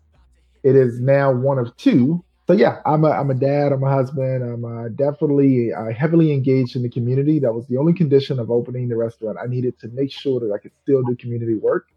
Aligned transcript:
It 0.62 0.74
is 0.74 1.00
now 1.00 1.32
one 1.32 1.58
of 1.58 1.76
two 1.76 2.24
so 2.46 2.52
yeah, 2.52 2.80
I'm 2.86 3.04
a 3.04 3.10
I'm 3.10 3.30
a 3.30 3.34
dad. 3.34 3.72
I'm 3.72 3.82
a 3.82 3.90
husband. 3.90 4.44
I'm 4.44 4.64
uh, 4.64 4.88
definitely 4.90 5.72
uh, 5.72 5.90
heavily 5.90 6.32
engaged 6.32 6.76
in 6.76 6.82
the 6.82 6.88
community. 6.88 7.40
That 7.40 7.52
was 7.52 7.66
the 7.66 7.76
only 7.76 7.92
condition 7.92 8.38
of 8.38 8.52
opening 8.52 8.88
the 8.88 8.96
restaurant. 8.96 9.36
I 9.42 9.46
needed 9.48 9.78
to 9.80 9.88
make 9.88 10.12
sure 10.12 10.38
that 10.40 10.52
I 10.52 10.58
could 10.58 10.70
still 10.82 11.02
do 11.02 11.16
community 11.16 11.56
work. 11.56 11.88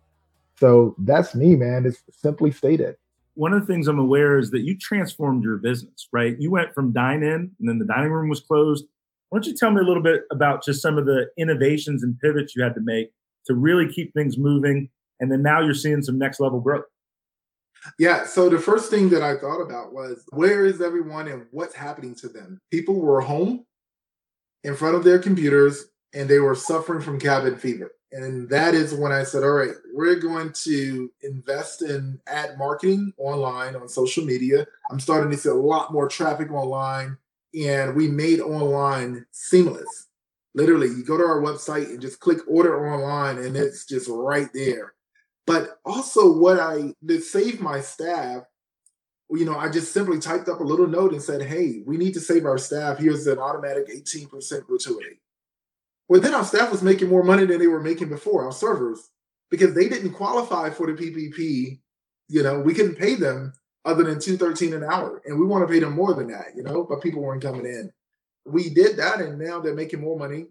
So 0.60 0.96
that's 1.00 1.34
me, 1.34 1.56
man. 1.56 1.86
It's 1.86 2.04
simply 2.12 2.52
stated. 2.52 2.96
One 3.36 3.54
of 3.54 3.62
the 3.62 3.66
things 3.66 3.88
I'm 3.88 4.00
aware 4.00 4.38
is 4.38 4.52
that 4.52 4.62
you 4.62 4.78
transformed 4.78 5.44
your 5.44 5.58
business, 5.58 6.10
right? 6.12 6.36
You 6.38 6.52
went 6.52 6.74
from 6.74 6.92
dine 6.92 7.24
in, 7.24 7.52
and 7.58 7.70
then 7.70 7.80
the 7.80 7.86
dining 7.86 8.12
room 8.12 8.28
was 8.28 8.42
closed. 8.42 8.86
Why 9.30 9.38
don't 9.38 9.48
you 9.48 9.56
tell 9.56 9.72
me 9.72 9.80
a 9.80 9.86
little 9.86 10.04
bit 10.04 10.24
about 10.32 10.66
just 10.66 10.82
some 10.82 10.98
of 10.98 11.06
the 11.06 11.28
innovations 11.38 12.04
and 12.04 12.20
pivots 12.20 12.56
you 12.56 12.64
had 12.64 12.74
to 12.76 12.82
make 12.82 13.12
to 13.46 13.54
really 13.54 13.88
keep 13.88 14.14
things 14.14 14.38
moving, 14.38 14.90
and 15.22 15.32
then 15.32 15.42
now 15.42 15.62
you're 15.62 15.74
seeing 15.74 16.02
some 16.02 16.18
next 16.18 16.42
level 16.42 16.60
growth. 16.60 16.84
Yeah. 17.98 18.26
So 18.26 18.50
the 18.50 18.60
first 18.60 18.90
thing 18.90 19.10
that 19.10 19.22
I 19.22 19.38
thought 19.38 19.62
about 19.62 19.94
was 19.94 20.26
where 20.32 20.66
is 20.66 20.82
everyone 20.82 21.30
and 21.30 21.46
what's 21.52 21.76
happening 21.76 22.16
to 22.16 22.28
them? 22.28 22.60
People 22.72 23.00
were 23.00 23.22
home 23.22 23.66
in 24.66 24.76
front 24.76 24.96
of 24.96 25.06
their 25.06 25.20
computers 25.20 25.86
and 26.14 26.30
they 26.30 26.40
were 26.40 26.56
suffering 26.56 27.02
from 27.02 27.20
cabin 27.20 27.58
fever. 27.58 27.92
And 28.12 28.50
that 28.50 28.74
is 28.74 28.94
when 28.94 29.12
I 29.12 29.24
said, 29.24 29.44
all 29.44 29.52
right, 29.52 29.76
we're 29.94 30.16
going 30.16 30.52
to 30.64 31.12
invest 31.22 31.84
in 31.84 32.20
ad 32.26 32.58
marketing 32.58 33.14
online 33.18 33.76
on 33.76 33.88
social 33.88 34.26
media. 34.26 34.66
I'm 34.90 35.00
starting 35.00 35.30
to 35.32 35.38
see 35.38 35.50
a 35.50 35.54
lot 35.54 35.94
more 35.94 36.08
traffic 36.08 36.52
online, 36.52 37.18
and 37.54 37.96
we 37.96 38.08
made 38.08 38.40
online 38.40 39.26
seamless. 39.32 40.08
Literally, 40.56 40.88
you 40.88 41.04
go 41.04 41.18
to 41.18 41.24
our 41.24 41.42
website 41.42 41.86
and 41.86 42.02
just 42.02 42.20
click 42.20 42.40
order 42.48 42.92
online, 42.92 43.38
and 43.38 43.56
it's 43.56 43.86
just 43.86 44.10
right 44.10 44.50
there. 44.54 44.94
But 45.46 45.80
also, 45.86 46.32
what 46.32 46.60
I 46.60 46.94
to 47.08 47.22
save 47.22 47.62
my 47.62 47.80
staff, 47.80 48.44
you 49.30 49.46
know, 49.46 49.58
I 49.58 49.70
just 49.70 49.94
simply 49.94 50.20
typed 50.20 50.50
up 50.50 50.60
a 50.60 50.64
little 50.64 50.88
note 50.88 51.12
and 51.12 51.22
said, 51.22 51.44
"Hey, 51.44 51.84
we 51.86 51.98
need 51.98 52.16
to 52.16 52.20
save 52.20 52.46
our 52.46 52.58
staff. 52.58 52.98
Here's 52.98 53.28
an 53.28 53.38
automatic 53.38 53.88
18% 53.90 54.66
gratuity." 54.66 55.22
Well, 56.10 56.20
then 56.20 56.34
our 56.34 56.44
staff 56.44 56.72
was 56.72 56.82
making 56.82 57.08
more 57.08 57.24
money 57.24 57.46
than 57.46 57.60
they 57.60 57.68
were 57.68 57.82
making 57.82 58.10
before, 58.10 58.44
our 58.44 58.52
servers, 58.52 59.10
because 59.50 59.74
they 59.74 59.88
didn't 59.88 60.14
qualify 60.14 60.70
for 60.70 60.88
the 60.88 60.94
PPP. 60.94 61.80
You 62.28 62.44
know, 62.44 62.60
we 62.60 62.74
couldn't 62.74 62.96
pay 62.96 63.16
them 63.16 63.54
other 63.86 64.04
than 64.04 64.20
213 64.20 64.74
an 64.74 64.84
hour. 64.84 65.22
And 65.26 65.40
we 65.40 65.46
want 65.46 65.66
to 65.68 65.72
pay 65.72 65.80
them 65.80 65.94
more 65.94 66.14
than 66.14 66.28
that, 66.28 66.56
you 66.56 66.64
know, 66.64 66.84
but 66.84 67.02
people 67.02 67.22
weren't 67.22 67.42
coming 67.42 67.66
in. 67.66 67.92
We 68.46 68.70
did 68.70 68.98
that 68.98 69.22
and 69.22 69.40
now 69.40 69.60
they're 69.60 69.76
making 69.76 70.02
more 70.02 70.18
money 70.18 70.48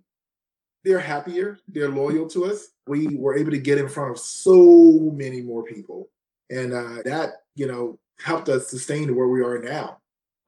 they're 0.84 1.00
happier, 1.00 1.58
they're 1.68 1.90
loyal 1.90 2.28
to 2.30 2.46
us. 2.46 2.68
We 2.86 3.08
were 3.16 3.36
able 3.36 3.50
to 3.50 3.58
get 3.58 3.78
in 3.78 3.88
front 3.88 4.12
of 4.12 4.18
so 4.18 5.12
many 5.14 5.42
more 5.42 5.64
people. 5.64 6.08
And 6.50 6.72
uh, 6.72 7.02
that, 7.04 7.42
you 7.54 7.66
know, 7.66 7.98
helped 8.20 8.48
us 8.48 8.68
sustain 8.68 9.08
to 9.08 9.12
where 9.12 9.28
we 9.28 9.42
are 9.42 9.58
now. 9.58 9.98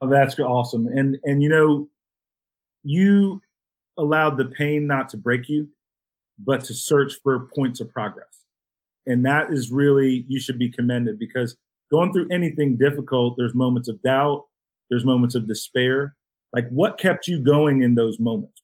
Oh, 0.01 0.09
that's 0.09 0.39
awesome. 0.39 0.87
And 0.87 1.19
and 1.25 1.43
you 1.43 1.51
know, 1.51 1.89
you 2.85 3.43
allowed 4.01 4.37
the 4.37 4.47
pain 4.47 4.87
not 4.87 5.09
to 5.11 5.17
break 5.17 5.49
you, 5.49 5.69
but 6.39 6.65
to 6.65 6.75
search 6.75 7.15
for 7.23 7.49
points 7.55 7.81
of 7.81 7.91
progress. 7.91 8.45
And 9.07 9.25
that 9.27 9.53
is 9.53 9.71
really 9.71 10.25
you 10.29 10.41
should 10.41 10.59
be 10.59 10.71
commended 10.71 11.19
because 11.19 11.57
going 11.91 12.13
through 12.13 12.29
anything 12.31 12.77
difficult, 12.77 13.35
there's 13.37 13.55
moments 13.55 13.89
of 13.89 14.03
doubt, 14.03 14.47
there's 14.89 15.05
moments 15.05 15.35
of 15.35 15.49
despair. 15.49 16.15
Like 16.53 16.69
what 16.71 16.99
kept 16.99 17.29
you 17.29 17.39
going 17.39 17.83
in 17.83 17.95
those 17.95 18.19
moments? 18.19 18.61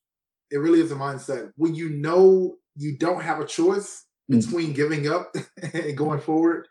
it 0.50 0.58
really 0.58 0.80
is 0.80 0.92
a 0.92 0.96
mindset. 0.96 1.52
When 1.56 1.74
you 1.74 1.90
know 1.90 2.56
you 2.76 2.96
don't 2.96 3.22
have 3.22 3.40
a 3.40 3.46
choice 3.46 4.04
mm. 4.30 4.40
between 4.40 4.72
giving 4.72 5.08
up 5.08 5.34
and 5.72 5.96
going 5.96 6.20
forward, 6.20 6.68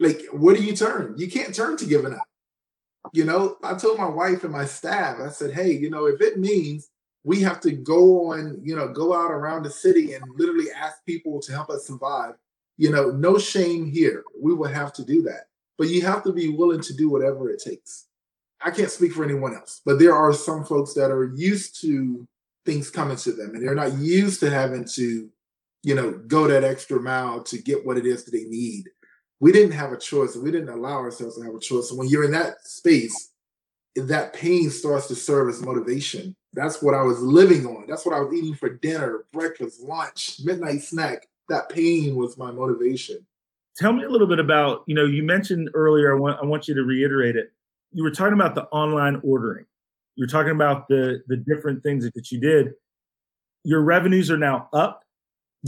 like 0.00 0.22
where 0.32 0.54
do 0.54 0.62
you 0.62 0.74
turn? 0.74 1.14
You 1.16 1.30
can't 1.30 1.54
turn 1.54 1.76
to 1.78 1.86
giving 1.86 2.14
up. 2.14 2.24
You 3.12 3.24
know, 3.24 3.56
I 3.62 3.74
told 3.74 3.98
my 3.98 4.08
wife 4.08 4.44
and 4.44 4.52
my 4.52 4.66
staff, 4.66 5.18
I 5.20 5.28
said, 5.30 5.54
hey, 5.54 5.72
you 5.72 5.88
know, 5.88 6.06
if 6.06 6.20
it 6.20 6.38
means 6.38 6.90
we 7.24 7.40
have 7.42 7.60
to 7.60 7.72
go 7.72 8.32
on, 8.32 8.60
you 8.62 8.76
know, 8.76 8.88
go 8.88 9.14
out 9.14 9.30
around 9.30 9.64
the 9.64 9.70
city 9.70 10.14
and 10.14 10.24
literally 10.36 10.70
ask 10.70 11.04
people 11.04 11.40
to 11.40 11.52
help 11.52 11.70
us 11.70 11.86
survive, 11.86 12.34
you 12.76 12.90
know, 12.90 13.10
no 13.10 13.38
shame 13.38 13.90
here. 13.90 14.24
We 14.40 14.54
will 14.54 14.68
have 14.68 14.92
to 14.94 15.04
do 15.04 15.22
that. 15.22 15.48
But 15.76 15.88
you 15.88 16.02
have 16.02 16.24
to 16.24 16.32
be 16.32 16.48
willing 16.48 16.80
to 16.82 16.94
do 16.94 17.08
whatever 17.08 17.50
it 17.50 17.62
takes. 17.62 18.06
I 18.60 18.70
can't 18.70 18.90
speak 18.90 19.12
for 19.12 19.24
anyone 19.24 19.54
else, 19.54 19.80
but 19.84 19.98
there 19.98 20.14
are 20.14 20.32
some 20.32 20.64
folks 20.64 20.94
that 20.94 21.10
are 21.10 21.32
used 21.36 21.80
to 21.82 22.26
things 22.66 22.90
coming 22.90 23.16
to 23.16 23.32
them 23.32 23.54
and 23.54 23.64
they're 23.64 23.74
not 23.74 23.96
used 23.98 24.40
to 24.40 24.50
having 24.50 24.84
to 24.84 25.30
you 25.84 25.94
know 25.94 26.10
go 26.26 26.46
that 26.46 26.64
extra 26.64 27.00
mile 27.00 27.42
to 27.42 27.56
get 27.56 27.86
what 27.86 27.96
it 27.96 28.04
is 28.04 28.24
that 28.24 28.32
they 28.32 28.44
need 28.44 28.90
we 29.40 29.52
didn't 29.52 29.72
have 29.72 29.90
a 29.90 29.96
choice 29.96 30.36
we 30.36 30.50
didn't 30.50 30.68
allow 30.68 30.98
ourselves 30.98 31.38
to 31.38 31.42
have 31.44 31.54
a 31.54 31.60
choice 31.60 31.88
and 31.88 31.98
when 31.98 32.08
you're 32.08 32.24
in 32.24 32.32
that 32.32 32.62
space 32.66 33.30
that 34.06 34.32
pain 34.32 34.70
starts 34.70 35.08
to 35.08 35.14
serve 35.14 35.48
as 35.48 35.62
motivation. 35.62 36.36
That's 36.54 36.82
what 36.82 36.94
I 36.94 37.02
was 37.02 37.20
living 37.20 37.66
on. 37.66 37.84
That's 37.86 38.06
what 38.06 38.14
I 38.14 38.20
was 38.20 38.34
eating 38.34 38.54
for 38.54 38.70
dinner, 38.70 39.24
breakfast, 39.32 39.82
lunch, 39.82 40.40
midnight 40.42 40.82
snack. 40.82 41.28
That 41.48 41.68
pain 41.68 42.16
was 42.16 42.38
my 42.38 42.50
motivation. 42.50 43.26
Tell 43.76 43.92
me 43.92 44.04
a 44.04 44.08
little 44.08 44.26
bit 44.26 44.38
about, 44.38 44.82
you 44.86 44.94
know, 44.94 45.04
you 45.04 45.22
mentioned 45.22 45.70
earlier, 45.74 46.14
I 46.14 46.18
want, 46.18 46.38
I 46.42 46.46
want 46.46 46.66
you 46.66 46.74
to 46.74 46.82
reiterate 46.82 47.36
it. 47.36 47.52
You 47.92 48.02
were 48.02 48.10
talking 48.10 48.34
about 48.34 48.54
the 48.54 48.64
online 48.64 49.20
ordering. 49.22 49.66
You 50.16 50.24
were 50.24 50.28
talking 50.28 50.50
about 50.50 50.88
the 50.88 51.22
the 51.28 51.36
different 51.36 51.82
things 51.84 52.04
that 52.10 52.32
you 52.32 52.40
did. 52.40 52.72
Your 53.62 53.82
revenues 53.82 54.30
are 54.30 54.36
now 54.36 54.68
up 54.72 55.04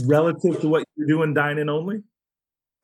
relative 0.03 0.59
to 0.61 0.67
what 0.67 0.83
you're 0.95 1.07
doing 1.07 1.33
dine 1.33 1.57
in 1.57 1.69
only? 1.69 2.03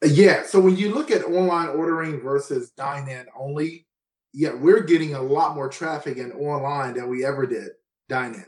Uh, 0.04 0.08
yeah. 0.08 0.44
So 0.46 0.60
when 0.60 0.78
you 0.78 0.94
look 0.94 1.12
at 1.12 1.26
online 1.26 1.70
ordering 1.70 2.22
versus 2.22 2.72
dine 2.72 3.10
in 3.10 3.26
only, 3.38 3.86
yeah, 4.34 4.54
we're 4.54 4.82
getting 4.84 5.16
a 5.16 5.22
lot 5.22 5.56
more 5.56 5.70
traffic 5.70 6.18
in 6.18 6.32
online 6.32 6.94
than 6.94 7.10
we 7.10 7.26
ever 7.26 7.46
did 7.46 7.72
dine 8.10 8.34
in. 8.34 8.46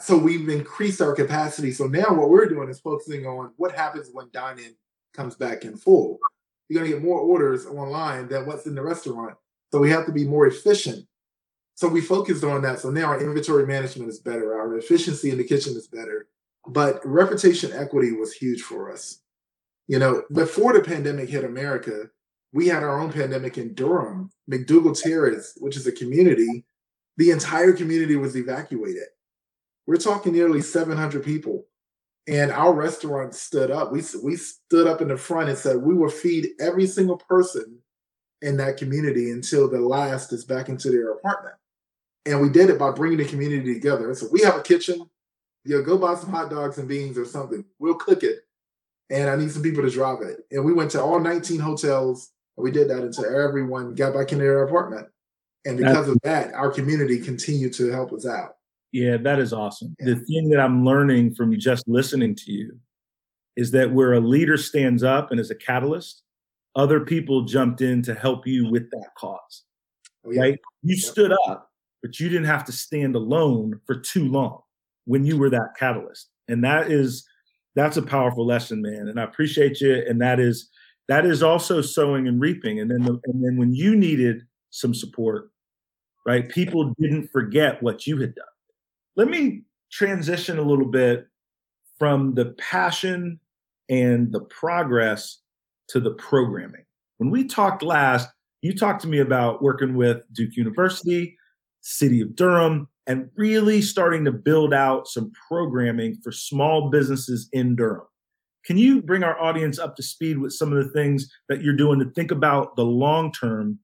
So 0.00 0.16
we've 0.16 0.48
increased 0.48 1.00
our 1.00 1.14
capacity. 1.14 1.72
So 1.72 1.86
now 1.86 2.14
what 2.14 2.30
we're 2.30 2.48
doing 2.48 2.70
is 2.70 2.80
focusing 2.80 3.26
on 3.26 3.52
what 3.56 3.74
happens 3.74 4.08
when 4.12 4.30
dine 4.32 4.58
in 4.58 4.74
comes 5.14 5.36
back 5.36 5.64
in 5.64 5.76
full. 5.76 6.18
You're 6.68 6.80
going 6.80 6.90
to 6.90 6.96
get 6.98 7.04
more 7.04 7.20
orders 7.20 7.66
online 7.66 8.28
than 8.28 8.46
what's 8.46 8.66
in 8.66 8.74
the 8.74 8.82
restaurant. 8.82 9.34
So 9.72 9.78
we 9.78 9.90
have 9.90 10.06
to 10.06 10.12
be 10.12 10.26
more 10.26 10.46
efficient. 10.46 11.06
So 11.74 11.88
we 11.88 12.00
focused 12.00 12.44
on 12.44 12.62
that. 12.62 12.80
So 12.80 12.90
now 12.90 13.06
our 13.06 13.20
inventory 13.20 13.66
management 13.66 14.08
is 14.08 14.20
better. 14.20 14.58
Our 14.58 14.76
efficiency 14.76 15.30
in 15.30 15.38
the 15.38 15.44
kitchen 15.44 15.74
is 15.74 15.88
better. 15.88 16.28
But 16.66 17.00
reputation 17.04 17.72
equity 17.72 18.12
was 18.12 18.32
huge 18.32 18.62
for 18.62 18.92
us. 18.92 19.20
You 19.88 19.98
know, 19.98 20.22
before 20.32 20.72
the 20.72 20.80
pandemic 20.80 21.28
hit 21.28 21.42
America, 21.42 22.10
we 22.52 22.68
had 22.68 22.82
our 22.82 23.00
own 23.00 23.12
pandemic 23.12 23.58
in 23.58 23.74
Durham, 23.74 24.30
McDougald 24.50 25.00
Terrace, 25.00 25.56
which 25.58 25.76
is 25.76 25.86
a 25.86 25.92
community. 25.92 26.64
The 27.16 27.30
entire 27.30 27.72
community 27.72 28.16
was 28.16 28.36
evacuated. 28.36 29.04
We're 29.86 29.96
talking 29.96 30.32
nearly 30.32 30.60
700 30.60 31.24
people. 31.24 31.66
And 32.28 32.52
our 32.52 32.72
restaurant 32.72 33.34
stood 33.34 33.70
up. 33.70 33.90
We, 33.92 34.02
we 34.22 34.36
stood 34.36 34.86
up 34.86 35.00
in 35.00 35.08
the 35.08 35.16
front 35.16 35.48
and 35.48 35.58
said 35.58 35.78
we 35.78 35.94
will 35.94 36.10
feed 36.10 36.50
every 36.60 36.86
single 36.86 37.16
person 37.16 37.78
in 38.42 38.56
that 38.58 38.76
community 38.76 39.30
until 39.30 39.68
the 39.68 39.80
last 39.80 40.32
is 40.32 40.44
back 40.44 40.68
into 40.68 40.90
their 40.90 41.12
apartment. 41.12 41.56
And 42.26 42.40
we 42.40 42.48
did 42.48 42.70
it 42.70 42.78
by 42.78 42.90
bringing 42.90 43.18
the 43.18 43.24
community 43.24 43.74
together. 43.74 44.14
So 44.14 44.28
we 44.30 44.42
have 44.42 44.56
a 44.56 44.62
kitchen. 44.62 45.08
You 45.64 45.82
go 45.82 45.98
buy 45.98 46.14
some 46.14 46.30
hot 46.30 46.50
dogs 46.50 46.78
and 46.78 46.88
beans 46.88 47.18
or 47.18 47.24
something. 47.24 47.64
We'll 47.78 47.94
cook 47.94 48.22
it. 48.22 48.40
And 49.10 49.28
I 49.28 49.36
need 49.36 49.50
some 49.50 49.62
people 49.62 49.82
to 49.82 49.90
drive 49.90 50.22
it. 50.22 50.38
And 50.50 50.64
we 50.64 50.72
went 50.72 50.90
to 50.92 51.02
all 51.02 51.18
19 51.18 51.58
hotels. 51.58 52.30
And 52.56 52.64
we 52.64 52.70
did 52.70 52.88
that 52.90 53.02
until 53.02 53.24
everyone 53.24 53.94
got 53.94 54.14
back 54.14 54.32
in 54.32 54.38
their 54.38 54.62
apartment. 54.62 55.08
And 55.64 55.76
because 55.76 56.08
of 56.08 56.18
that, 56.22 56.54
our 56.54 56.70
community 56.70 57.20
continued 57.20 57.72
to 57.74 57.90
help 57.90 58.12
us 58.12 58.26
out. 58.26 58.56
Yeah, 58.92 59.16
that 59.18 59.38
is 59.38 59.52
awesome. 59.52 59.94
Yeah. 60.00 60.14
The 60.14 60.20
thing 60.20 60.48
that 60.50 60.60
I'm 60.60 60.84
learning 60.84 61.34
from 61.34 61.56
just 61.58 61.86
listening 61.86 62.34
to 62.36 62.52
you 62.52 62.78
is 63.56 63.70
that 63.72 63.92
where 63.92 64.14
a 64.14 64.20
leader 64.20 64.56
stands 64.56 65.02
up 65.02 65.30
and 65.30 65.38
is 65.38 65.50
a 65.50 65.54
catalyst, 65.54 66.22
other 66.76 67.00
people 67.00 67.42
jumped 67.42 67.82
in 67.82 68.02
to 68.02 68.14
help 68.14 68.46
you 68.46 68.70
with 68.70 68.90
that 68.90 69.10
cause. 69.16 69.64
Oh, 70.26 70.30
yeah. 70.30 70.40
Right? 70.40 70.58
You 70.82 70.96
yep. 70.96 71.04
stood 71.04 71.32
up, 71.48 71.70
but 72.02 72.18
you 72.18 72.28
didn't 72.28 72.46
have 72.46 72.64
to 72.64 72.72
stand 72.72 73.14
alone 73.14 73.80
for 73.86 73.96
too 73.96 74.28
long 74.28 74.60
when 75.04 75.24
you 75.24 75.36
were 75.36 75.50
that 75.50 75.74
catalyst. 75.78 76.28
And 76.48 76.64
that 76.64 76.90
is 76.90 77.26
that's 77.76 77.96
a 77.96 78.02
powerful 78.02 78.44
lesson, 78.44 78.82
man. 78.82 79.08
And 79.08 79.20
I 79.20 79.24
appreciate 79.24 79.80
you. 79.80 80.04
And 80.08 80.20
that 80.20 80.40
is 80.40 80.68
that 81.08 81.24
is 81.26 81.42
also 81.42 81.80
sowing 81.80 82.28
and 82.28 82.40
reaping. 82.40 82.80
And 82.80 82.90
then 82.90 83.02
the, 83.02 83.20
and 83.24 83.44
then 83.44 83.56
when 83.56 83.72
you 83.72 83.96
needed 83.96 84.42
some 84.70 84.94
support, 84.94 85.50
right? 86.26 86.48
People 86.48 86.94
didn't 86.98 87.28
forget 87.28 87.82
what 87.82 88.06
you 88.06 88.18
had 88.18 88.34
done. 88.34 88.46
Let 89.16 89.28
me 89.28 89.62
transition 89.90 90.58
a 90.58 90.62
little 90.62 90.86
bit 90.86 91.26
from 91.98 92.34
the 92.34 92.54
passion 92.58 93.40
and 93.88 94.32
the 94.32 94.40
progress 94.40 95.40
to 95.88 96.00
the 96.00 96.12
programming. 96.12 96.84
When 97.18 97.30
we 97.30 97.44
talked 97.44 97.82
last, 97.82 98.28
you 98.62 98.74
talked 98.74 99.02
to 99.02 99.08
me 99.08 99.18
about 99.18 99.62
working 99.62 99.94
with 99.94 100.22
Duke 100.32 100.56
University, 100.56 101.36
City 101.80 102.20
of 102.20 102.36
Durham, 102.36 102.88
and 103.06 103.28
really 103.36 103.82
starting 103.82 104.24
to 104.24 104.32
build 104.32 104.72
out 104.72 105.08
some 105.08 105.32
programming 105.48 106.16
for 106.22 106.30
small 106.30 106.90
businesses 106.90 107.48
in 107.52 107.74
Durham. 107.74 108.06
Can 108.64 108.76
you 108.76 109.02
bring 109.02 109.24
our 109.24 109.40
audience 109.40 109.78
up 109.78 109.96
to 109.96 110.02
speed 110.02 110.38
with 110.38 110.52
some 110.52 110.72
of 110.72 110.84
the 110.84 110.92
things 110.92 111.30
that 111.48 111.62
you're 111.62 111.74
doing 111.74 111.98
to 111.98 112.10
think 112.10 112.30
about 112.30 112.76
the 112.76 112.84
long 112.84 113.32
term 113.32 113.78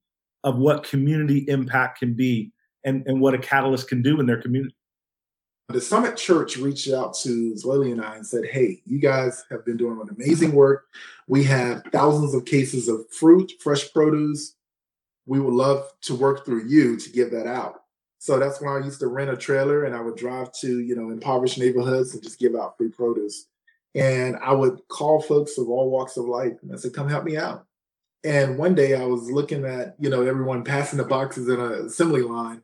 of 0.45 0.57
what 0.59 0.85
community 0.85 1.45
impact 1.49 2.01
can 2.01 2.15
be 2.15 2.53
and, 2.85 3.07
and 3.07 3.21
what 3.21 3.35
a 3.35 3.39
catalyst 3.39 3.89
can 3.89 4.03
do 4.03 4.21
in 4.21 4.27
their 4.27 4.41
community? 4.41 4.75
The 5.69 5.81
Summit 5.81 6.17
Church 6.17 6.57
reached 6.57 6.93
out 6.93 7.15
to 7.23 7.53
Zweli 7.55 7.91
and 7.91 8.01
I 8.01 8.15
and 8.15 8.27
said, 8.27 8.45
Hey, 8.47 8.83
you 8.87 9.01
guys 9.01 9.45
have 9.51 9.65
been 9.65 9.77
doing 9.77 10.01
an 10.01 10.15
amazing 10.15 10.53
work. 10.53 10.85
We 11.27 11.43
have 11.45 11.83
thousands 11.93 12.35
of 12.35 12.45
cases 12.45 12.87
of 12.87 13.11
fruit, 13.11 13.53
fresh 13.61 13.93
produce. 13.93 14.55
We 15.27 15.41
would 15.41 15.55
love 15.55 15.91
to 16.03 16.15
work 16.15 16.45
through 16.45 16.69
you 16.69 16.97
to 16.97 17.11
give 17.11 17.33
that 17.33 17.49
out. 17.49 17.81
So 18.19 18.39
that's 18.39 18.61
when 18.61 18.73
I 18.73 18.85
used 18.85 19.01
to 19.01 19.09
rent 19.09 19.31
a 19.31 19.37
trailer 19.37 19.85
and 19.85 19.95
I 19.95 20.01
would 20.01 20.17
drive 20.17 20.53
to, 20.61 20.81
you 20.81 20.95
know, 20.95 21.11
impoverished 21.11 21.59
neighborhoods 21.59 22.15
and 22.15 22.23
just 22.23 22.39
give 22.39 22.55
out 22.55 22.77
free 22.79 22.89
produce. 22.89 23.47
And 23.97 24.37
I 24.37 24.53
would 24.53 24.79
call 24.89 25.21
folks 25.21 25.59
of 25.59 25.69
all 25.69 25.91
walks 25.91 26.17
of 26.17 26.27
life 26.27 26.53
and 26.63 26.73
I 26.73 26.77
said, 26.77 26.93
come 26.93 27.09
help 27.09 27.25
me 27.25 27.37
out. 27.37 27.66
And 28.27 28.59
one 28.59 28.75
day 28.75 28.97
I 28.97 29.05
was 29.05 29.31
looking 29.31 29.65
at, 29.65 29.95
you 30.01 30.11
know, 30.11 30.23
everyone 30.23 30.65
passing 30.65 30.97
the 30.97 31.05
boxes 31.05 31.49
in 31.49 31.61
an 31.61 31.87
assembly 31.87 32.23
line. 32.23 32.61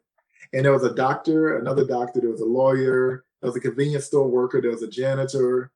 And 0.52 0.64
there 0.64 0.72
was 0.72 0.82
a 0.82 0.92
doctor, 0.92 1.56
another 1.56 1.86
doctor, 1.86 2.20
there 2.20 2.30
was 2.30 2.40
a 2.40 2.44
lawyer, 2.44 3.24
there 3.40 3.48
was 3.48 3.54
a 3.54 3.60
convenience 3.60 4.06
store 4.06 4.26
worker, 4.26 4.60
there 4.60 4.72
was 4.72 4.82
a 4.82 4.90
janitor, 4.90 5.70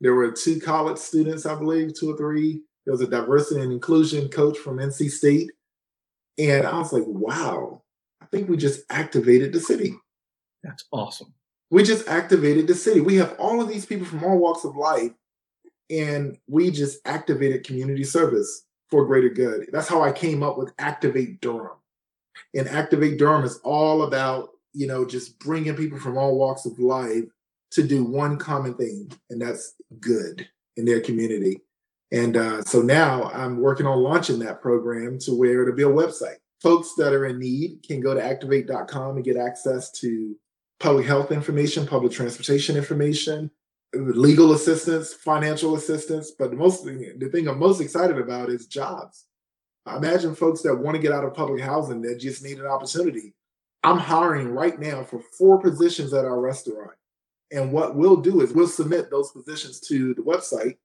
there 0.00 0.14
were 0.14 0.30
two 0.30 0.60
college 0.60 0.98
students, 0.98 1.44
I 1.44 1.56
believe, 1.56 1.92
two 1.92 2.12
or 2.12 2.16
three. 2.16 2.62
There 2.86 2.92
was 2.92 3.00
a 3.00 3.08
diversity 3.08 3.62
and 3.62 3.72
inclusion 3.72 4.28
coach 4.28 4.58
from 4.58 4.76
NC 4.76 5.10
State. 5.10 5.50
And 6.38 6.64
I 6.64 6.78
was 6.78 6.92
like, 6.92 7.04
wow, 7.04 7.82
I 8.20 8.26
think 8.26 8.48
we 8.48 8.56
just 8.56 8.84
activated 8.90 9.52
the 9.52 9.60
city. 9.60 9.96
That's 10.62 10.84
awesome. 10.92 11.34
We 11.68 11.82
just 11.82 12.06
activated 12.06 12.68
the 12.68 12.76
city. 12.76 13.00
We 13.00 13.16
have 13.16 13.34
all 13.40 13.60
of 13.60 13.68
these 13.68 13.86
people 13.86 14.06
from 14.06 14.22
all 14.22 14.38
walks 14.38 14.62
of 14.62 14.76
life, 14.76 15.10
and 15.90 16.38
we 16.46 16.70
just 16.70 16.98
activated 17.04 17.66
community 17.66 18.04
service 18.04 18.66
for 18.92 19.06
greater 19.06 19.30
good. 19.30 19.70
That's 19.72 19.88
how 19.88 20.02
I 20.02 20.12
came 20.12 20.42
up 20.42 20.58
with 20.58 20.74
Activate 20.78 21.40
Durham. 21.40 21.78
And 22.54 22.68
Activate 22.68 23.18
Durham 23.18 23.42
is 23.42 23.58
all 23.64 24.02
about, 24.02 24.50
you 24.74 24.86
know, 24.86 25.06
just 25.06 25.38
bringing 25.38 25.74
people 25.76 25.98
from 25.98 26.18
all 26.18 26.36
walks 26.36 26.66
of 26.66 26.78
life 26.78 27.24
to 27.70 27.82
do 27.82 28.04
one 28.04 28.36
common 28.36 28.74
thing, 28.74 29.10
and 29.30 29.40
that's 29.40 29.72
good 29.98 30.46
in 30.76 30.84
their 30.84 31.00
community. 31.00 31.62
And 32.12 32.36
uh, 32.36 32.62
so 32.64 32.82
now 32.82 33.30
I'm 33.32 33.60
working 33.60 33.86
on 33.86 34.02
launching 34.02 34.40
that 34.40 34.60
program 34.60 35.18
to 35.20 35.32
where 35.32 35.62
it'll 35.62 35.74
be 35.74 35.84
a 35.84 35.86
website 35.86 36.36
folks 36.62 36.94
that 36.98 37.14
are 37.14 37.24
in 37.24 37.38
need 37.38 37.82
can 37.82 38.00
go 38.00 38.12
to 38.12 38.22
activate.com 38.22 39.16
and 39.16 39.24
get 39.24 39.38
access 39.38 39.90
to 39.90 40.36
public 40.80 41.06
health 41.06 41.32
information, 41.32 41.86
public 41.86 42.12
transportation 42.12 42.76
information, 42.76 43.50
legal 43.94 44.52
assistance, 44.52 45.12
financial 45.12 45.76
assistance. 45.76 46.32
But 46.38 46.50
the 46.50 46.56
most 46.56 46.84
the 46.84 47.28
thing 47.32 47.48
I'm 47.48 47.58
most 47.58 47.80
excited 47.80 48.18
about 48.18 48.48
is 48.48 48.66
jobs. 48.66 49.26
I 49.84 49.96
imagine 49.96 50.34
folks 50.34 50.62
that 50.62 50.76
want 50.76 50.94
to 50.96 51.02
get 51.02 51.12
out 51.12 51.24
of 51.24 51.34
public 51.34 51.62
housing 51.62 52.02
that 52.02 52.20
just 52.20 52.44
need 52.44 52.58
an 52.58 52.66
opportunity. 52.66 53.34
I'm 53.82 53.98
hiring 53.98 54.48
right 54.48 54.78
now 54.78 55.02
for 55.02 55.20
four 55.36 55.60
positions 55.60 56.14
at 56.14 56.24
our 56.24 56.40
restaurant. 56.40 56.92
And 57.50 57.72
what 57.72 57.96
we'll 57.96 58.16
do 58.16 58.40
is 58.40 58.52
we'll 58.52 58.68
submit 58.68 59.10
those 59.10 59.32
positions 59.32 59.80
to 59.88 60.14
the 60.14 60.22
website. 60.22 60.76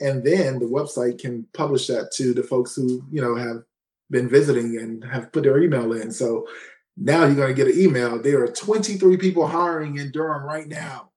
And 0.00 0.24
then 0.24 0.58
the 0.58 0.66
website 0.66 1.20
can 1.20 1.46
publish 1.52 1.86
that 1.88 2.10
to 2.12 2.32
the 2.32 2.42
folks 2.42 2.74
who, 2.74 3.04
you 3.10 3.20
know, 3.20 3.36
have 3.36 3.62
been 4.10 4.28
visiting 4.28 4.78
and 4.78 5.04
have 5.04 5.30
put 5.32 5.44
their 5.44 5.62
email 5.62 5.92
in. 5.92 6.10
So 6.10 6.48
now 6.96 7.24
you're 7.24 7.36
going 7.36 7.54
to 7.54 7.54
get 7.54 7.72
an 7.72 7.80
email. 7.80 8.20
There 8.20 8.42
are 8.42 8.48
23 8.48 9.18
people 9.18 9.46
hiring 9.46 9.98
in 9.98 10.10
Durham 10.10 10.42
right 10.42 10.66
now, 10.66 11.09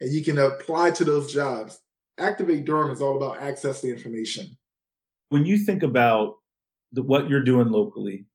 and 0.00 0.12
you 0.12 0.24
can 0.24 0.38
apply 0.38 0.90
to 0.92 1.04
those 1.04 1.32
jobs. 1.32 1.80
Activate 2.18 2.64
Durham 2.64 2.90
is 2.90 3.00
all 3.00 3.16
about 3.16 3.40
access 3.40 3.80
to 3.80 3.88
information. 3.88 4.56
When 5.30 5.44
you 5.44 5.58
think 5.58 5.82
about 5.82 6.36
the, 6.92 7.02
what 7.02 7.28
you're 7.28 7.44
doing 7.44 7.68
locally, 7.68 8.26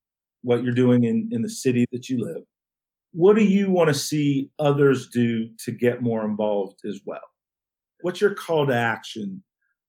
what 0.41 0.63
you're 0.63 0.74
doing 0.74 1.03
in, 1.03 1.29
in 1.32 1.41
the 1.41 1.50
city 1.50 1.86
that 1.91 2.10
you 2.10 2.24
live, 2.24 2.43
what 3.12 3.36
do 3.36 3.43
you 3.43 3.70
want 3.70 3.89
to 3.89 3.93
see 3.93 4.50
others 4.60 5.10
do 5.10 5.50
to 5.65 5.72
get 5.72 6.01
more 6.01 6.25
involved 6.25 6.79
as 6.86 7.01
well? 7.05 7.22
What's 8.01 8.22
your 8.22 8.34
call 8.34 8.67
to 8.67 8.75
action, 8.75 9.43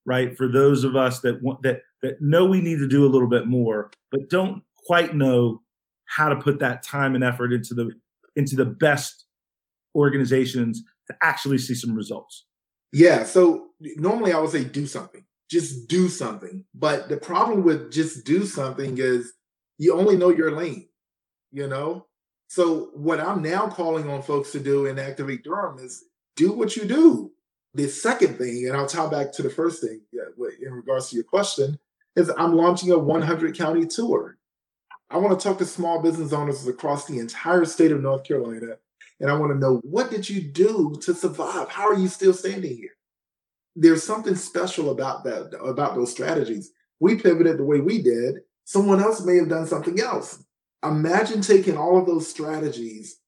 right, 0.04 0.36
for 0.36 0.46
those 0.46 0.84
of 0.84 0.94
us 0.94 1.20
that 1.20 1.42
want 1.42 1.62
that 1.62 1.80
that 2.02 2.20
know 2.20 2.44
we 2.44 2.60
need 2.60 2.78
to 2.78 2.88
do 2.88 3.04
a 3.04 3.08
little 3.08 3.28
bit 3.28 3.46
more, 3.46 3.90
but 4.10 4.28
don't 4.28 4.62
quite 4.86 5.14
know 5.14 5.62
how 6.04 6.28
to 6.28 6.36
put 6.36 6.58
that 6.58 6.82
time 6.82 7.14
and 7.14 7.24
effort 7.24 7.52
into 7.52 7.74
the 7.74 7.90
into 8.36 8.56
the 8.56 8.66
best 8.66 9.24
organizations 9.94 10.82
to 11.08 11.16
actually 11.22 11.58
see 11.58 11.74
some 11.74 11.94
results. 11.94 12.46
Yeah. 12.92 13.24
So 13.24 13.68
normally 13.80 14.32
I 14.32 14.38
would 14.38 14.50
say 14.50 14.64
do 14.64 14.86
something. 14.86 15.24
Just 15.50 15.88
do 15.88 16.08
something. 16.08 16.64
But 16.74 17.08
the 17.08 17.16
problem 17.16 17.64
with 17.64 17.92
just 17.92 18.24
do 18.24 18.46
something 18.46 18.98
is 18.98 19.32
you 19.78 19.94
only 19.94 20.16
know 20.16 20.30
your 20.30 20.50
lane. 20.52 20.88
You 21.50 21.68
know, 21.68 22.06
So 22.48 22.90
what 22.94 23.20
I'm 23.20 23.42
now 23.42 23.68
calling 23.68 24.08
on 24.08 24.22
folks 24.22 24.52
to 24.52 24.60
do 24.60 24.86
in 24.86 24.98
Activate 24.98 25.42
Durham 25.44 25.78
is 25.78 26.04
do 26.36 26.52
what 26.52 26.76
you 26.76 26.84
do. 26.84 27.32
The 27.74 27.88
second 27.88 28.38
thing, 28.38 28.66
and 28.68 28.76
I'll 28.76 28.86
tie 28.86 29.08
back 29.08 29.32
to 29.32 29.42
the 29.42 29.50
first 29.50 29.82
thing 29.82 30.00
in 30.12 30.72
regards 30.72 31.10
to 31.10 31.16
your 31.16 31.24
question, 31.24 31.78
is 32.14 32.30
I'm 32.38 32.54
launching 32.54 32.92
a 32.92 32.98
100 32.98 33.56
county 33.56 33.86
tour. 33.86 34.38
I 35.10 35.18
want 35.18 35.38
to 35.38 35.48
talk 35.48 35.58
to 35.58 35.64
small 35.64 36.00
business 36.00 36.32
owners 36.32 36.66
across 36.68 37.06
the 37.06 37.18
entire 37.18 37.64
state 37.64 37.92
of 37.92 38.00
North 38.00 38.24
Carolina, 38.24 38.76
and 39.20 39.30
I 39.30 39.34
want 39.34 39.52
to 39.52 39.58
know 39.58 39.80
what 39.84 40.10
did 40.10 40.28
you 40.28 40.40
do 40.40 40.96
to 41.02 41.14
survive? 41.14 41.68
How 41.68 41.88
are 41.88 41.98
you 41.98 42.08
still 42.08 42.32
standing 42.32 42.76
here? 42.76 42.90
There's 43.76 44.02
something 44.02 44.34
special 44.34 44.90
about 44.90 45.24
that, 45.24 45.56
about 45.62 45.94
those 45.94 46.12
strategies. 46.12 46.70
We 47.00 47.16
pivoted 47.16 47.58
the 47.58 47.64
way 47.64 47.80
we 47.80 48.02
did. 48.02 48.36
Someone 48.64 49.00
else 49.00 49.24
may 49.24 49.36
have 49.36 49.48
done 49.48 49.66
something 49.66 50.00
else. 50.00 50.42
Imagine 50.84 51.40
taking 51.40 51.76
all 51.76 51.98
of 51.98 52.06
those 52.06 52.28
strategies 52.28 53.18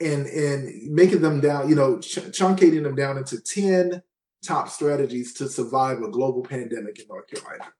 and 0.00 0.26
and 0.26 0.92
making 0.92 1.22
them 1.22 1.40
down, 1.40 1.68
you 1.68 1.74
know, 1.74 1.98
ch- 1.98 2.18
truncating 2.30 2.84
them 2.84 2.94
down 2.94 3.18
into 3.18 3.40
10 3.40 4.02
top 4.44 4.68
strategies 4.68 5.34
to 5.34 5.48
survive 5.48 6.02
a 6.02 6.10
global 6.10 6.42
pandemic 6.42 6.98
in 7.00 7.06
North 7.08 7.26
Carolina. 7.26 7.72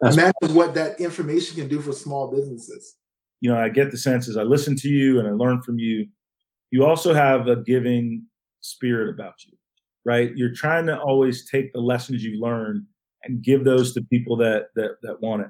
That's 0.00 0.16
Imagine 0.16 0.56
what 0.56 0.74
that 0.74 1.00
information 1.00 1.56
can 1.56 1.68
do 1.68 1.80
for 1.80 1.92
small 1.92 2.30
businesses. 2.30 2.96
You 3.40 3.50
know, 3.50 3.58
I 3.58 3.68
get 3.68 3.90
the 3.90 3.98
sense 3.98 4.28
as 4.28 4.36
I 4.36 4.42
listen 4.42 4.76
to 4.76 4.88
you 4.88 5.18
and 5.18 5.28
I 5.28 5.32
learn 5.32 5.62
from 5.62 5.78
you, 5.78 6.06
you 6.70 6.84
also 6.84 7.14
have 7.14 7.48
a 7.48 7.56
giving 7.56 8.24
spirit 8.60 9.08
about 9.14 9.34
you, 9.44 9.52
right? 10.04 10.36
You're 10.36 10.54
trying 10.54 10.86
to 10.86 10.98
always 10.98 11.48
take 11.48 11.72
the 11.72 11.80
lessons 11.80 12.24
you 12.24 12.40
learn 12.40 12.86
and 13.24 13.42
give 13.42 13.64
those 13.64 13.94
to 13.94 14.02
people 14.02 14.36
that 14.38 14.68
that 14.74 14.96
that 15.02 15.20
want 15.20 15.42
it. 15.42 15.48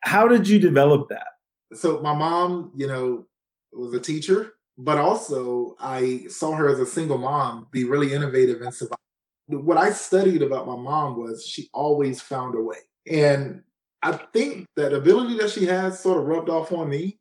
How 0.00 0.28
did 0.28 0.48
you 0.48 0.58
develop 0.58 1.08
that? 1.10 1.26
So 1.74 2.00
my 2.00 2.14
mom, 2.14 2.72
you 2.76 2.86
know, 2.86 3.26
was 3.72 3.92
a 3.94 4.00
teacher 4.00 4.54
but 4.76 4.98
also 4.98 5.76
I 5.78 6.24
saw 6.28 6.52
her 6.52 6.68
as 6.68 6.80
a 6.80 6.86
single 6.86 7.18
mom 7.18 7.68
be 7.70 7.84
really 7.84 8.12
innovative 8.12 8.60
and 8.60 8.74
survive. 8.74 8.98
What 9.46 9.78
I 9.78 9.90
studied 9.92 10.42
about 10.42 10.66
my 10.66 10.76
mom 10.76 11.18
was 11.18 11.46
she 11.46 11.68
always 11.72 12.20
found 12.20 12.54
a 12.54 12.60
way. 12.60 12.78
And 13.10 13.62
I 14.02 14.18
think 14.32 14.66
that 14.76 14.92
ability 14.92 15.38
that 15.38 15.50
she 15.50 15.66
has 15.66 16.00
sort 16.00 16.18
of 16.18 16.24
rubbed 16.24 16.48
off 16.48 16.72
on 16.72 16.88
me. 16.88 17.18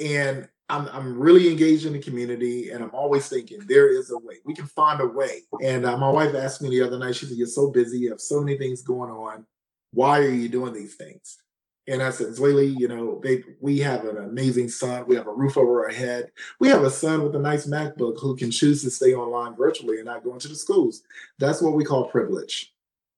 And 0.00 0.48
I'm, 0.68 0.88
I'm 0.88 1.18
really 1.18 1.50
engaged 1.50 1.84
in 1.84 1.92
the 1.92 1.98
community 1.98 2.70
and 2.70 2.82
I'm 2.82 2.94
always 2.94 3.28
thinking 3.28 3.60
there 3.66 3.88
is 3.88 4.10
a 4.10 4.18
way. 4.18 4.36
We 4.44 4.54
can 4.54 4.66
find 4.66 5.00
a 5.00 5.06
way. 5.06 5.42
And 5.62 5.84
uh, 5.84 5.96
my 5.98 6.08
wife 6.08 6.34
asked 6.34 6.62
me 6.62 6.70
the 6.70 6.82
other 6.82 6.98
night, 6.98 7.16
she 7.16 7.26
said, 7.26 7.36
You're 7.36 7.46
so 7.46 7.70
busy, 7.70 7.98
you 7.98 8.10
have 8.10 8.20
so 8.20 8.40
many 8.40 8.56
things 8.56 8.82
going 8.82 9.10
on. 9.10 9.44
Why 9.92 10.20
are 10.20 10.30
you 10.30 10.48
doing 10.48 10.72
these 10.72 10.94
things? 10.94 11.38
in 11.86 12.00
essence, 12.00 12.38
Zweli, 12.38 12.78
you 12.78 12.88
know, 12.88 13.20
they 13.22 13.44
we 13.60 13.78
have 13.80 14.04
an 14.04 14.16
amazing 14.16 14.68
son. 14.68 15.04
We 15.06 15.16
have 15.16 15.26
a 15.26 15.32
roof 15.32 15.58
over 15.58 15.84
our 15.84 15.90
head. 15.90 16.30
We 16.58 16.68
have 16.68 16.82
a 16.82 16.90
son 16.90 17.22
with 17.22 17.36
a 17.36 17.38
nice 17.38 17.66
MacBook 17.66 18.20
who 18.20 18.36
can 18.36 18.50
choose 18.50 18.82
to 18.82 18.90
stay 18.90 19.14
online 19.14 19.54
virtually 19.54 19.96
and 19.96 20.06
not 20.06 20.24
go 20.24 20.32
into 20.32 20.48
the 20.48 20.54
schools. 20.54 21.02
That's 21.38 21.60
what 21.60 21.74
we 21.74 21.84
call 21.84 22.08
privilege. 22.08 22.72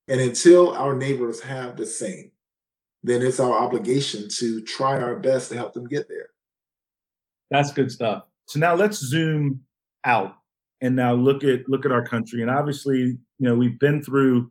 And 0.09 0.21
until 0.21 0.75
our 0.75 0.97
neighbors 0.97 1.41
have 1.43 1.77
the 1.77 1.87
same, 1.87 2.33
then 3.05 3.23
it's 3.23 3.41
our 3.41 3.57
obligation 3.57 4.29
to 4.39 4.61
try 4.63 5.01
our 5.01 5.17
best 5.17 5.51
to 5.51 5.57
help 5.57 5.73
them 5.73 5.87
get 5.87 6.09
there. 6.09 6.31
That's 7.51 7.73
good 7.73 7.91
stuff. 7.91 8.25
So 8.47 8.59
now 8.61 8.75
let's 8.75 8.99
zoom 8.99 9.61
out 10.05 10.37
and 10.81 10.95
now 10.97 11.15
look 11.15 11.45
at 11.45 11.69
look 11.69 11.85
at 11.85 11.93
our 11.93 12.05
country. 12.05 12.43
And 12.43 12.51
obviously, 12.51 12.99
you 12.99 13.19
know, 13.39 13.55
we've 13.55 13.79
been 13.79 14.03
through 14.03 14.51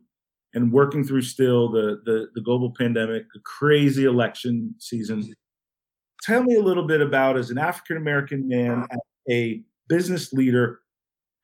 and 0.54 0.72
working 0.72 1.04
through 1.04 1.22
still 1.22 1.70
the, 1.70 2.00
the, 2.04 2.28
the 2.34 2.40
global 2.40 2.72
pandemic, 2.76 3.24
the 3.34 3.40
crazy 3.44 4.04
election 4.04 4.74
season. 4.78 5.34
Tell 6.22 6.42
me 6.42 6.56
a 6.56 6.62
little 6.62 6.86
bit 6.86 7.02
about 7.02 7.36
as 7.36 7.50
an 7.50 7.58
African 7.58 7.98
American 7.98 8.48
man, 8.48 8.86
a 9.30 9.62
business 9.88 10.32
leader, 10.32 10.80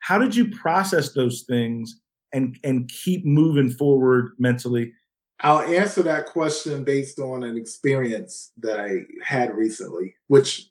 how 0.01 0.19
did 0.19 0.35
you 0.35 0.51
process 0.51 1.13
those 1.13 1.43
things 1.43 2.01
and 2.33 2.59
and 2.65 2.89
keep 2.89 3.25
moving 3.25 3.71
forward 3.71 4.33
mentally? 4.39 4.93
I'll 5.41 5.61
answer 5.61 6.03
that 6.05 6.27
question 6.27 6.85
based 6.85 7.19
on 7.19 7.43
an 7.43 7.57
experience 7.57 8.53
that 8.59 8.81
I 8.81 9.01
had 9.25 9.55
recently, 9.55 10.15
which 10.29 10.71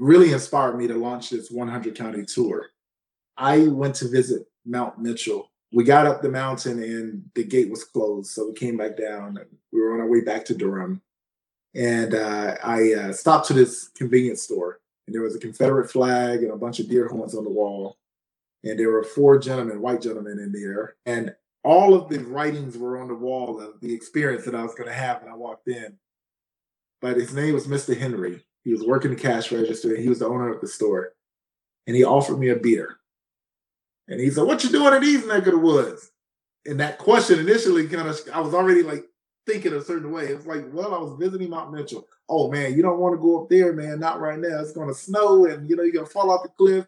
really 0.00 0.32
inspired 0.32 0.76
me 0.76 0.86
to 0.86 0.94
launch 0.94 1.30
this 1.30 1.50
100 1.50 1.94
county 1.94 2.24
tour. 2.24 2.66
I 3.36 3.68
went 3.68 3.94
to 3.96 4.08
visit 4.08 4.46
Mount 4.64 4.98
Mitchell 4.98 5.52
we 5.72 5.84
got 5.84 6.06
up 6.06 6.20
the 6.20 6.28
mountain 6.28 6.82
and 6.82 7.24
the 7.34 7.44
gate 7.44 7.70
was 7.70 7.84
closed. 7.84 8.30
So 8.30 8.48
we 8.48 8.54
came 8.54 8.76
back 8.76 8.96
down 8.96 9.38
we 9.72 9.80
were 9.80 9.94
on 9.94 10.00
our 10.00 10.06
way 10.06 10.20
back 10.20 10.44
to 10.46 10.54
Durham. 10.54 11.00
And 11.74 12.14
uh, 12.14 12.56
I 12.62 12.92
uh, 12.92 13.12
stopped 13.12 13.48
to 13.48 13.54
this 13.54 13.88
convenience 13.88 14.42
store 14.42 14.80
and 15.06 15.14
there 15.14 15.22
was 15.22 15.34
a 15.34 15.40
Confederate 15.40 15.90
flag 15.90 16.42
and 16.42 16.52
a 16.52 16.56
bunch 16.56 16.78
of 16.78 16.88
deer 16.88 17.08
horns 17.08 17.34
on 17.34 17.44
the 17.44 17.50
wall. 17.50 17.96
And 18.62 18.78
there 18.78 18.90
were 18.90 19.02
four 19.02 19.38
gentlemen, 19.38 19.80
white 19.80 20.02
gentlemen 20.02 20.38
in 20.38 20.52
there. 20.52 20.96
And 21.06 21.34
all 21.64 21.94
of 21.94 22.08
the 22.08 22.18
writings 22.18 22.76
were 22.76 23.00
on 23.00 23.08
the 23.08 23.14
wall 23.14 23.60
of 23.60 23.80
the 23.80 23.94
experience 23.94 24.44
that 24.44 24.54
I 24.54 24.62
was 24.62 24.74
going 24.74 24.88
to 24.88 24.94
have 24.94 25.22
when 25.22 25.32
I 25.32 25.36
walked 25.36 25.68
in. 25.68 25.96
But 27.00 27.16
his 27.16 27.34
name 27.34 27.54
was 27.54 27.66
Mr. 27.66 27.98
Henry. 27.98 28.44
He 28.64 28.72
was 28.72 28.84
working 28.84 29.10
the 29.10 29.16
cash 29.16 29.50
register. 29.50 29.94
And 29.94 30.02
he 30.02 30.08
was 30.08 30.20
the 30.20 30.28
owner 30.28 30.52
of 30.52 30.60
the 30.60 30.68
store. 30.68 31.12
And 31.86 31.96
he 31.96 32.04
offered 32.04 32.38
me 32.38 32.48
a 32.48 32.56
beer. 32.56 32.96
And 34.08 34.20
he 34.20 34.30
said, 34.30 34.44
What 34.44 34.62
you 34.64 34.70
doing 34.70 34.94
in 34.94 35.02
these 35.02 35.26
neck 35.26 35.46
of 35.46 35.52
the 35.52 35.58
woods? 35.58 36.10
And 36.66 36.78
that 36.80 36.98
question 36.98 37.40
initially 37.40 37.88
kind 37.88 38.08
of, 38.08 38.20
I 38.32 38.40
was 38.40 38.54
already 38.54 38.82
like 38.82 39.04
thinking 39.46 39.72
a 39.72 39.80
certain 39.80 40.12
way. 40.12 40.26
It's 40.26 40.46
like, 40.46 40.64
well, 40.72 40.94
I 40.94 40.98
was 40.98 41.18
visiting 41.18 41.50
Mount 41.50 41.72
Mitchell. 41.72 42.06
Oh 42.28 42.50
man, 42.50 42.74
you 42.74 42.82
don't 42.82 43.00
want 43.00 43.14
to 43.14 43.20
go 43.20 43.42
up 43.42 43.48
there, 43.48 43.72
man. 43.72 43.98
Not 43.98 44.20
right 44.20 44.38
now. 44.38 44.60
It's 44.60 44.72
going 44.72 44.88
to 44.88 44.94
snow 44.94 45.46
and 45.46 45.68
you 45.68 45.76
know, 45.76 45.82
you're 45.82 45.92
going 45.92 46.06
to 46.06 46.12
fall 46.12 46.30
off 46.30 46.44
the 46.44 46.50
cliff. 46.50 46.86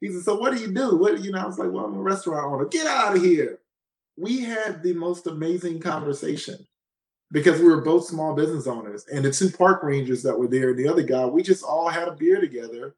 He 0.00 0.10
said, 0.10 0.22
So 0.22 0.36
what 0.36 0.54
do 0.54 0.60
you 0.60 0.72
do? 0.72 0.96
What, 0.96 1.20
you 1.22 1.32
know, 1.32 1.40
I 1.40 1.46
was 1.46 1.58
like, 1.58 1.70
Well, 1.70 1.84
I'm 1.84 1.94
a 1.94 2.00
restaurant 2.00 2.46
owner. 2.46 2.64
Get 2.66 2.86
out 2.86 3.16
of 3.16 3.22
here. 3.22 3.58
We 4.16 4.40
had 4.40 4.82
the 4.82 4.94
most 4.94 5.26
amazing 5.26 5.80
conversation 5.80 6.66
because 7.32 7.60
we 7.60 7.66
were 7.66 7.80
both 7.80 8.06
small 8.06 8.34
business 8.34 8.66
owners. 8.66 9.04
And 9.12 9.24
the 9.24 9.30
two 9.30 9.50
park 9.50 9.82
rangers 9.82 10.22
that 10.22 10.38
were 10.38 10.48
there, 10.48 10.74
the 10.74 10.88
other 10.88 11.02
guy, 11.02 11.26
we 11.26 11.42
just 11.42 11.64
all 11.64 11.88
had 11.88 12.08
a 12.08 12.12
beer 12.12 12.40
together 12.40 12.94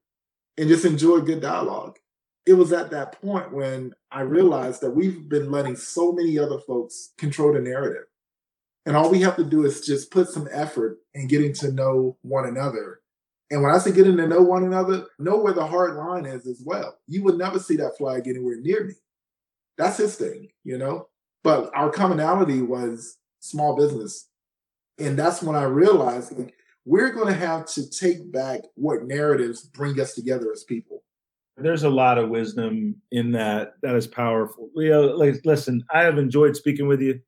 and 0.56 0.68
just 0.68 0.84
enjoyed 0.84 1.26
good 1.26 1.40
dialogue 1.40 1.98
it 2.48 2.54
was 2.54 2.72
at 2.72 2.90
that 2.90 3.20
point 3.20 3.52
when 3.52 3.92
I 4.10 4.22
realized 4.22 4.80
that 4.80 4.92
we've 4.92 5.28
been 5.28 5.50
letting 5.50 5.76
so 5.76 6.12
many 6.12 6.38
other 6.38 6.58
folks 6.58 7.12
control 7.18 7.52
the 7.52 7.60
narrative. 7.60 8.04
And 8.86 8.96
all 8.96 9.10
we 9.10 9.20
have 9.20 9.36
to 9.36 9.44
do 9.44 9.66
is 9.66 9.82
just 9.82 10.10
put 10.10 10.30
some 10.30 10.48
effort 10.50 10.96
in 11.12 11.28
getting 11.28 11.52
to 11.54 11.70
know 11.70 12.16
one 12.22 12.46
another. 12.46 13.00
And 13.50 13.62
when 13.62 13.70
I 13.70 13.76
say 13.76 13.92
getting 13.92 14.16
to 14.16 14.26
know 14.26 14.40
one 14.40 14.64
another, 14.64 15.04
know 15.18 15.36
where 15.36 15.52
the 15.52 15.66
hard 15.66 15.96
line 15.96 16.24
is 16.24 16.46
as 16.46 16.62
well. 16.64 16.96
You 17.06 17.22
would 17.24 17.36
never 17.36 17.58
see 17.58 17.76
that 17.76 17.98
flag 17.98 18.26
anywhere 18.26 18.56
near 18.56 18.84
me. 18.84 18.94
That's 19.76 19.98
his 19.98 20.16
thing, 20.16 20.48
you 20.64 20.78
know? 20.78 21.08
But 21.44 21.70
our 21.74 21.90
commonality 21.90 22.62
was 22.62 23.18
small 23.40 23.76
business. 23.76 24.28
And 24.98 25.18
that's 25.18 25.42
when 25.42 25.56
I 25.56 25.64
realized 25.64 26.36
like, 26.36 26.54
we're 26.84 27.12
going 27.12 27.26
to 27.28 27.38
have 27.38 27.66
to 27.66 27.88
take 27.90 28.32
back 28.32 28.60
what 28.74 29.04
narratives 29.04 29.62
bring 29.62 30.00
us 30.00 30.14
together 30.14 30.50
as 30.52 30.64
people 30.64 31.02
there's 31.60 31.82
a 31.82 31.90
lot 31.90 32.18
of 32.18 32.28
wisdom 32.28 32.94
in 33.10 33.32
that. 33.32 33.74
That 33.82 33.94
is 33.94 34.06
powerful. 34.06 34.70
Leo, 34.74 35.16
like, 35.16 35.40
listen, 35.44 35.84
I 35.92 36.02
have 36.02 36.18
enjoyed 36.18 36.56
speaking 36.56 36.86
with 36.86 37.00
you. 37.00 37.20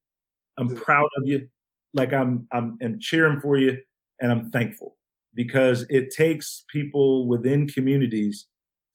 I'm 0.58 0.74
proud 0.74 1.08
of 1.16 1.26
you. 1.26 1.48
Like 1.94 2.12
I'm, 2.12 2.46
I'm, 2.52 2.78
I'm 2.82 3.00
cheering 3.00 3.40
for 3.40 3.56
you, 3.56 3.78
and 4.20 4.30
I'm 4.30 4.50
thankful 4.50 4.96
because 5.34 5.84
it 5.88 6.14
takes 6.14 6.64
people 6.68 7.26
within 7.26 7.66
communities 7.66 8.46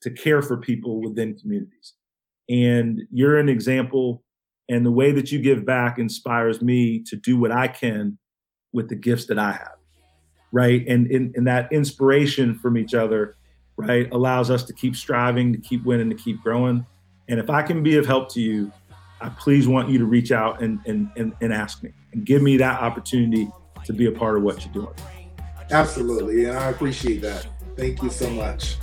to 0.02 0.12
care 0.12 0.42
for 0.42 0.58
people 0.58 1.02
within 1.02 1.38
communities. 1.38 1.94
And 2.48 3.02
you're 3.12 3.38
an 3.38 3.50
example, 3.50 4.24
and 4.70 4.86
the 4.86 4.92
way 4.92 5.12
that 5.12 5.32
you 5.32 5.40
give 5.40 5.66
back 5.66 6.00
inspires 6.00 6.62
me 6.62 7.00
to 7.04 7.16
do 7.16 7.38
what 7.38 7.52
I 7.52 7.68
can 7.68 8.18
with 8.74 8.90
the 8.90 8.96
gifts 8.96 9.26
that 9.28 9.40
I 9.40 9.52
have. 9.54 9.76
Right. 10.52 10.86
And 10.88 11.08
in, 11.08 11.34
in 11.36 11.44
that 11.46 11.72
inspiration 11.72 12.56
from 12.56 12.78
each 12.78 12.94
other 12.94 13.36
right, 13.78 14.10
allows 14.12 14.50
us 14.50 14.64
to 14.64 14.74
keep 14.74 14.96
striving, 14.96 15.52
to 15.54 15.60
keep 15.60 15.84
winning, 15.84 16.10
to 16.10 16.16
keep 16.16 16.42
growing. 16.42 16.86
And 17.28 17.40
if 17.40 17.50
I 17.50 17.62
can 17.62 17.84
be 17.84 17.98
of 17.98 18.06
help 18.06 18.32
to 18.34 18.42
you, 18.42 18.72
I 19.22 19.30
please 19.30 19.68
want 19.68 19.90
you 19.90 19.98
to 20.00 20.06
reach 20.06 20.32
out 20.32 20.62
and, 20.62 20.80
and, 20.86 21.10
and, 21.16 21.34
and 21.42 21.54
ask 21.54 21.84
me 21.84 21.92
and 22.14 22.26
give 22.26 22.42
me 22.42 22.58
that 22.58 22.82
opportunity 22.82 23.50
to 23.86 23.94
be 23.94 24.06
a 24.06 24.12
part 24.12 24.38
of 24.38 24.44
what 24.44 24.64
you're 24.64 24.74
doing. 24.74 24.94
Absolutely. 25.72 26.46
And 26.46 26.58
I 26.58 26.70
appreciate 26.70 27.22
that. 27.22 27.48
Thank 27.76 28.02
you 28.02 28.10
so 28.10 28.30
much. 28.30 28.78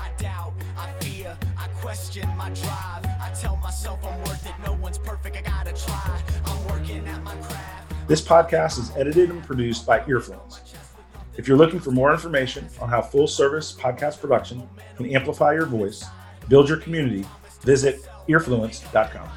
This 8.07 8.21
podcast 8.21 8.79
is 8.79 8.91
edited 8.97 9.31
and 9.31 9.43
produced 9.43 9.87
by 9.87 10.01
Earfluence. 10.01 10.75
If 11.37 11.49
you're 11.49 11.57
looking 11.57 11.81
for 11.81 11.91
more 11.91 12.13
information 12.13 12.69
on 12.81 12.89
how 12.89 13.01
full 13.01 13.27
service 13.27 13.73
podcast 13.73 14.21
production 14.21 14.69
can 14.97 15.07
amplify 15.15 15.55
your 15.55 15.67
voice, 15.67 16.05
build 16.49 16.69
your 16.69 16.79
community, 16.79 17.25
visit 17.63 18.03
earfluence.com. 18.29 19.29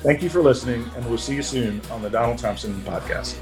Thank 0.00 0.22
you 0.22 0.30
for 0.30 0.42
listening, 0.42 0.88
and 0.96 1.06
we'll 1.06 1.18
see 1.18 1.34
you 1.34 1.42
soon 1.42 1.80
on 1.90 2.00
the 2.00 2.10
Donald 2.10 2.38
Thompson 2.38 2.74
podcast. 2.82 3.36